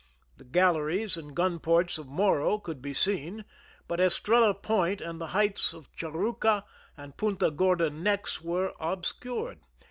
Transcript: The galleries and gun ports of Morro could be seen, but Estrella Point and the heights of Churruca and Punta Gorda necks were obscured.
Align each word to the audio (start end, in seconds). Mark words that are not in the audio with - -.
The 0.37 0.45
galleries 0.45 1.15
and 1.15 1.35
gun 1.35 1.59
ports 1.59 1.99
of 1.99 2.07
Morro 2.07 2.57
could 2.57 2.81
be 2.81 2.91
seen, 2.91 3.45
but 3.87 3.99
Estrella 3.99 4.51
Point 4.55 4.99
and 4.99 5.21
the 5.21 5.27
heights 5.37 5.73
of 5.73 5.91
Churruca 5.95 6.63
and 6.97 7.15
Punta 7.17 7.51
Gorda 7.51 7.91
necks 7.91 8.41
were 8.41 8.73
obscured. 8.79 9.59